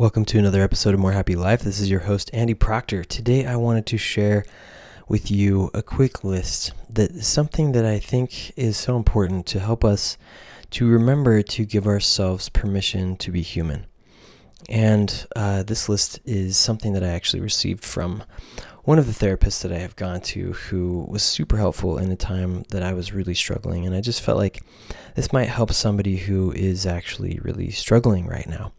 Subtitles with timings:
[0.00, 1.60] Welcome to another episode of More Happy Life.
[1.60, 3.04] This is your host, Andy Proctor.
[3.04, 4.46] Today, I wanted to share
[5.08, 9.84] with you a quick list that something that I think is so important to help
[9.84, 10.16] us
[10.70, 13.84] to remember to give ourselves permission to be human.
[14.70, 18.22] And uh, this list is something that I actually received from
[18.84, 22.16] one of the therapists that I have gone to who was super helpful in a
[22.16, 23.86] time that I was really struggling.
[23.86, 24.62] And I just felt like
[25.14, 28.72] this might help somebody who is actually really struggling right now.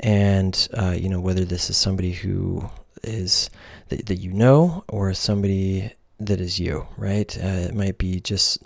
[0.00, 2.68] And, uh, you know, whether this is somebody who
[3.02, 3.48] is
[3.88, 7.36] that, that you know or somebody that is you, right?
[7.38, 8.58] Uh, it might be just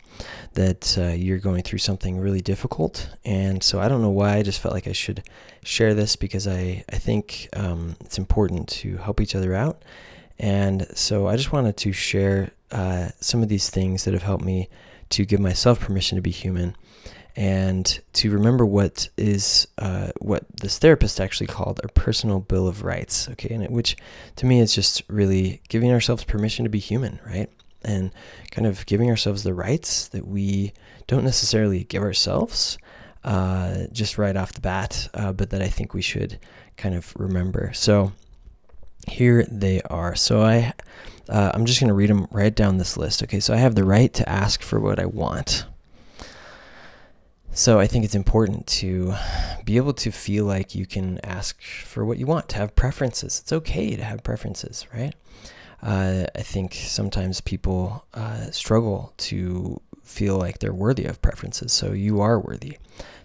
[0.54, 3.10] that uh, you're going through something really difficult.
[3.24, 5.22] And so I don't know why, I just felt like I should
[5.62, 9.82] share this because I, I think um, it's important to help each other out
[10.42, 14.44] and so I just wanted to share uh, some of these things that have helped
[14.44, 14.68] me
[15.10, 16.76] to give myself permission to be human
[17.36, 22.82] and to remember what is uh, what this therapist actually called a personal bill of
[22.82, 23.54] rights okay?
[23.54, 23.96] And it, which
[24.36, 27.48] to me is just really giving ourselves permission to be human right?
[27.84, 28.10] And
[28.50, 30.72] kind of giving ourselves the rights that we
[31.06, 32.78] don't necessarily give ourselves
[33.24, 36.38] uh, just right off the bat uh, but that i think we should
[36.76, 37.70] kind of remember.
[37.74, 38.12] So
[39.08, 40.14] here they are.
[40.14, 40.72] So I,
[41.28, 43.22] uh, I'm just going to read them right down this list.
[43.22, 45.66] Okay, so I have the right to ask for what I want.
[47.54, 49.14] So I think it's important to
[49.64, 53.40] be able to feel like you can ask for what you want, to have preferences.
[53.40, 55.14] It's okay to have preferences, right?
[55.82, 61.72] Uh, I think sometimes people uh, struggle to feel like they're worthy of preferences.
[61.72, 62.78] So you are worthy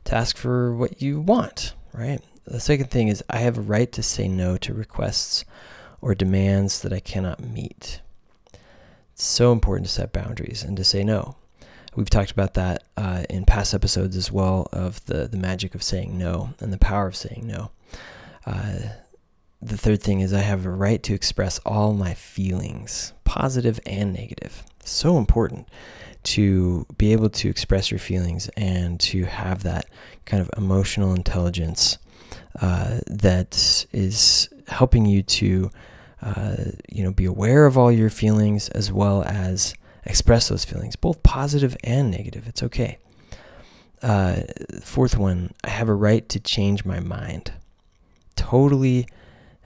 [0.06, 2.22] to ask for what you want, right?
[2.48, 5.44] The second thing is I have a right to say no to requests
[6.00, 8.00] or demands that I cannot meet.
[9.12, 11.36] It's so important to set boundaries and to say no.
[11.96, 15.84] We've talked about that uh, in past episodes as well of the, the magic of
[15.84, 17.72] saying no and the power of saying no.
[18.46, 18.80] Uh,
[19.62, 24.14] the third thing is I have a right to express all my feelings, positive and
[24.14, 24.64] negative.
[24.86, 25.68] So important
[26.24, 29.90] to be able to express your feelings and to have that
[30.26, 31.98] kind of emotional intelligence
[32.62, 35.70] uh, that is helping you to,
[36.22, 36.56] uh,
[36.90, 39.74] you know, be aware of all your feelings as well as
[40.06, 42.48] express those feelings, both positive and negative.
[42.48, 42.98] It's okay.
[44.02, 44.42] Uh,
[44.82, 47.52] fourth one, I have a right to change my mind.
[48.36, 49.08] Totally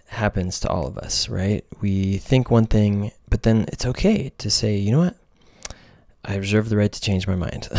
[0.07, 1.63] happens to all of us, right?
[1.79, 5.15] We think one thing, but then it's okay to say, you know what?
[6.25, 7.69] I reserve the right to change my mind.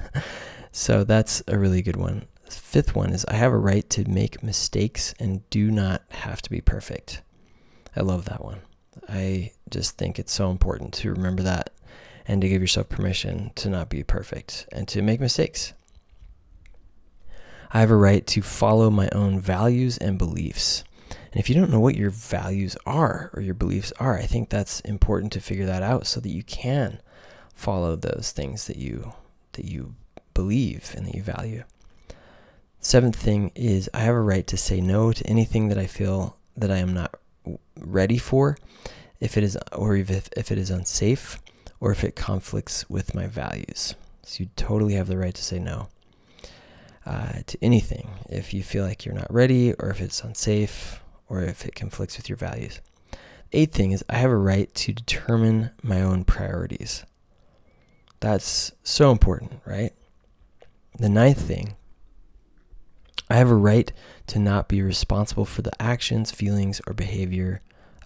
[0.72, 4.42] so that's a really good one fifth one is I have a right to make
[4.42, 7.22] mistakes and do not have to be perfect.
[7.96, 8.60] I love that one.
[9.08, 11.70] I just think it's so important to remember that
[12.26, 15.72] and to give yourself permission to not be perfect and to make mistakes.
[17.72, 20.84] I have a right to follow my own values and beliefs.
[21.10, 24.48] And if you don't know what your values are or your beliefs are, I think
[24.48, 27.00] that's important to figure that out so that you can
[27.54, 29.12] follow those things that you
[29.52, 29.94] that you
[30.32, 31.64] believe and that you value.
[32.88, 36.38] Seventh thing is I have a right to say no to anything that I feel
[36.56, 37.16] that I am not
[37.78, 38.56] ready for,
[39.20, 41.38] if it is or if if it is unsafe
[41.80, 43.94] or if it conflicts with my values.
[44.22, 45.88] So you totally have the right to say no
[47.04, 51.42] uh, to anything if you feel like you're not ready or if it's unsafe or
[51.42, 52.80] if it conflicts with your values.
[53.52, 57.04] Eighth thing is I have a right to determine my own priorities.
[58.20, 59.92] That's so important, right?
[60.98, 61.74] The ninth thing
[63.30, 63.92] I have a right
[64.28, 67.62] to not be responsible for the actions, feelings, or behavior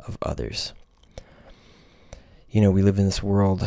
[0.07, 0.73] of others.
[2.49, 3.63] You know, we live in this world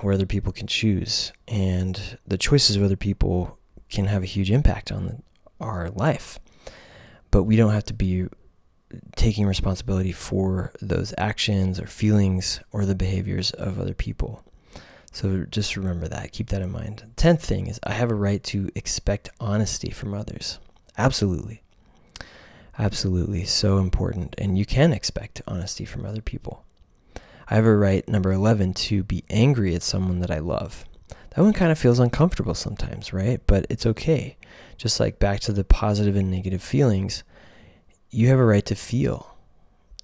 [0.00, 3.58] where other people can choose, and the choices of other people
[3.88, 5.22] can have a huge impact on
[5.60, 6.38] our life.
[7.30, 8.26] But we don't have to be
[9.16, 14.44] taking responsibility for those actions or feelings or the behaviors of other people.
[15.12, 16.32] So just remember that.
[16.32, 17.10] Keep that in mind.
[17.16, 20.58] Tenth thing is I have a right to expect honesty from others.
[20.98, 21.62] Absolutely.
[22.78, 23.44] Absolutely.
[23.44, 24.34] So important.
[24.36, 26.64] And you can expect honesty from other people.
[27.48, 30.84] I have a right, number 11, to be angry at someone that I love.
[31.08, 33.40] that one kind of feels uncomfortable sometimes, right?
[33.46, 34.36] But it's okay.
[34.76, 37.22] Just like back to the positive and negative feelings,
[38.10, 39.34] you have a right to feel.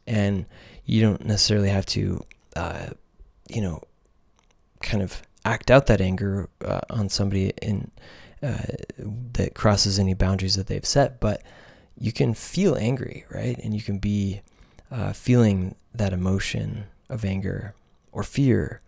[0.07, 0.47] And
[0.87, 2.25] you don't necessarily have to,
[2.57, 2.87] uh,
[3.49, 3.83] you know,
[4.81, 7.91] kind of act out that anger uh, on somebody in
[8.45, 11.43] that crosses any boundaries that they've set, but
[11.99, 13.59] you can feel angry, right?
[13.59, 14.43] And you can be
[14.91, 17.75] uh, feeling that emotion of anger
[18.13, 18.81] or fear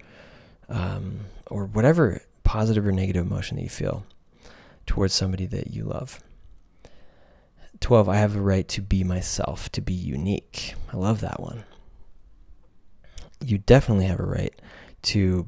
[0.69, 4.05] um, or whatever positive or negative emotion that you feel
[4.87, 6.21] towards somebody that you love.
[7.81, 10.75] 12, I have a right to be myself, to be unique.
[10.93, 11.65] I love that one.
[13.45, 14.55] You definitely have a right
[15.03, 15.47] to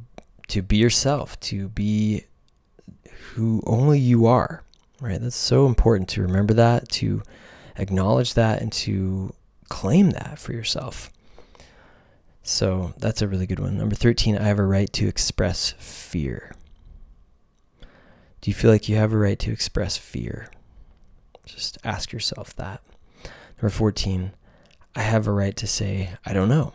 [0.49, 2.25] to be yourself, to be
[3.35, 4.63] who only you are,
[5.01, 5.21] right?
[5.21, 7.23] That's so important to remember that, to
[7.77, 9.35] acknowledge that, and to
[9.69, 11.11] claim that for yourself.
[12.43, 13.77] So that's a really good one.
[13.77, 16.53] Number 13, I have a right to express fear.
[18.41, 20.49] Do you feel like you have a right to express fear?
[21.45, 22.81] Just ask yourself that.
[23.59, 24.33] Number 14,
[24.95, 26.73] I have a right to say, I don't know.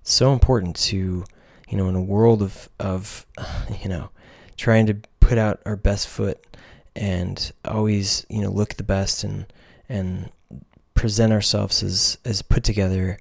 [0.00, 1.24] It's so important to
[1.68, 3.26] you know, in a world of, of,
[3.82, 4.10] you know,
[4.56, 6.44] trying to put out our best foot
[6.96, 9.46] and always, you know, look the best and,
[9.88, 10.30] and
[10.94, 13.18] present ourselves as, as put together.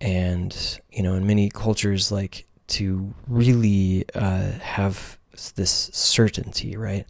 [0.00, 5.18] And, you know, in many cultures, like to really uh, have
[5.54, 7.06] this certainty, right?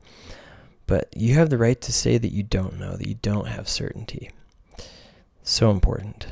[0.87, 3.69] But you have the right to say that you don't know, that you don't have
[3.69, 4.31] certainty.
[5.43, 6.29] So important.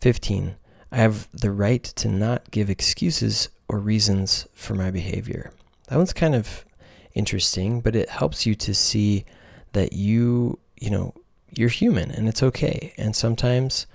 [0.00, 0.56] 15.
[0.90, 5.52] I have the right to not give excuses or reasons for my behavior.
[5.92, 6.64] That one's kind of
[7.12, 9.26] interesting, but it helps you to see
[9.74, 11.12] that you, you know,
[11.50, 12.94] you're human and it's okay.
[12.96, 13.86] And sometimes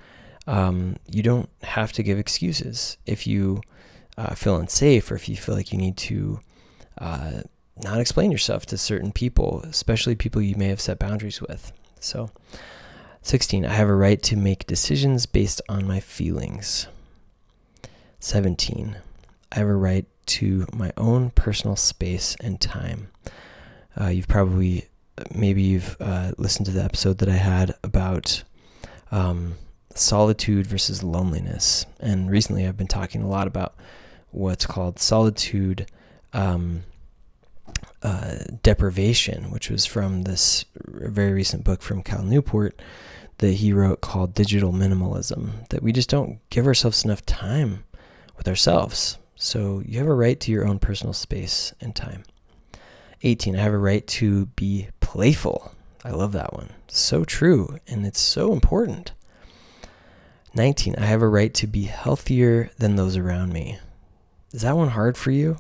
[0.45, 3.61] um, you don't have to give excuses if you
[4.15, 6.39] uh, feel unsafe or if you feel like you need to
[6.99, 7.41] uh,
[7.77, 11.71] not explain yourself to certain people, especially people you may have set boundaries with.
[11.99, 12.29] So,
[13.23, 13.65] 16.
[13.65, 16.85] I have a right to make decisions based on my feelings.
[18.19, 18.97] 17.
[19.51, 23.09] I have a right to my own personal space and time.
[23.99, 24.87] Uh, you've probably,
[25.33, 28.43] maybe you've uh, listened to the episode that I had about
[29.11, 29.55] um,
[29.93, 31.85] solitude versus loneliness.
[31.99, 33.75] And recently I've been talking a lot about
[34.31, 35.87] what's called solitude
[36.33, 36.83] um,
[38.03, 42.79] uh, deprivation, which was from this very recent book from Cal Newport
[43.39, 45.67] that he wrote called Digital Minimalism.
[45.69, 47.83] That we just don't give ourselves enough time
[48.35, 49.17] with ourselves.
[49.39, 52.23] So you have a right to your own personal space and time.
[53.21, 53.55] 18.
[53.55, 55.73] I have a right to be playful.
[56.03, 56.71] I love that one.
[56.87, 59.11] So true, and it's so important.
[60.55, 60.95] 19.
[60.97, 63.77] I have a right to be healthier than those around me.
[64.53, 65.57] Is that one hard for you?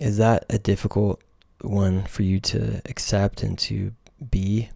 [0.00, 1.20] Is that a difficult
[1.60, 3.92] one for you to accept and to
[4.30, 4.70] be?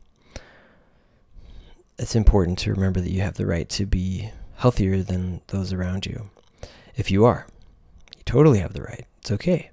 [1.98, 6.04] It's important to remember that you have the right to be healthier than those around
[6.04, 6.28] you.
[6.96, 7.46] If you are,
[8.16, 9.06] you totally have the right.
[9.18, 9.70] It's okay.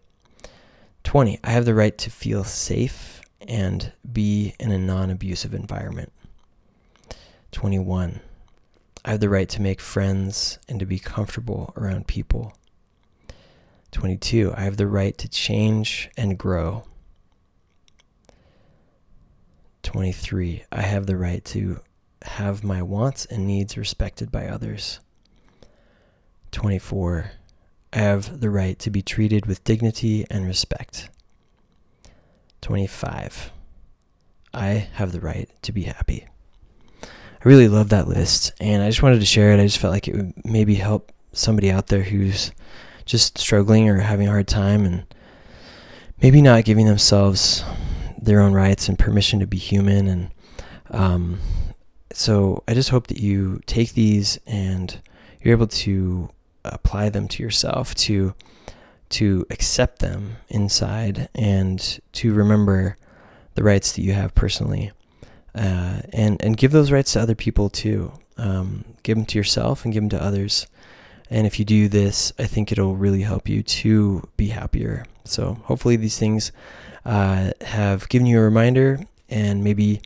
[1.03, 1.39] 20.
[1.43, 6.11] I have the right to feel safe and be in a non abusive environment.
[7.51, 8.19] 21.
[9.05, 12.53] I have the right to make friends and to be comfortable around people.
[13.91, 14.53] 22.
[14.55, 16.83] I have the right to change and grow.
[19.83, 20.63] 23.
[20.71, 21.81] I have the right to
[22.23, 24.99] have my wants and needs respected by others.
[26.53, 27.31] 24.
[27.91, 31.09] I have the right to be treated with dignity and respect.
[32.61, 33.51] 25.
[34.53, 36.25] I have the right to be happy.
[37.03, 37.07] I
[37.43, 39.59] really love that list, and I just wanted to share it.
[39.59, 42.51] I just felt like it would maybe help somebody out there who's
[43.05, 45.05] just struggling or having a hard time and
[46.21, 47.63] maybe not giving themselves
[48.21, 50.07] their own rights and permission to be human.
[50.07, 50.31] And
[50.91, 51.39] um,
[52.13, 54.97] so I just hope that you take these and
[55.41, 56.29] you're able to
[56.65, 58.33] apply them to yourself, to
[59.09, 62.97] to accept them inside, and to remember
[63.53, 64.91] the rights that you have personally,
[65.55, 68.11] uh, and and give those rights to other people too.
[68.37, 70.65] Um, give them to yourself and give them to others.
[71.29, 75.05] And if you do this, I think it'll really help you to be happier.
[75.23, 76.51] So hopefully these things
[77.05, 80.01] uh, have given you a reminder and maybe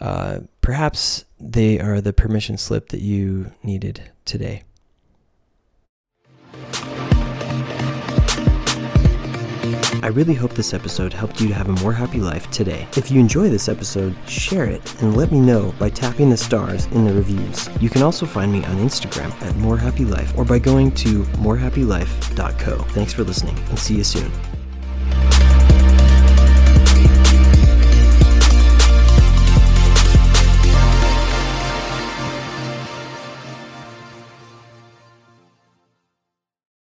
[0.00, 4.64] uh, perhaps they are the permission slip that you needed today.
[10.04, 12.86] I really hope this episode helped you to have a more happy life today.
[12.94, 16.84] If you enjoy this episode, share it and let me know by tapping the stars
[16.92, 17.70] in the reviews.
[17.80, 22.76] You can also find me on Instagram at morehappylife or by going to morehappylife.co.
[22.92, 24.30] Thanks for listening and see you soon.